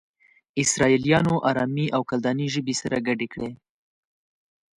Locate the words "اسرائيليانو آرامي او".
0.63-2.01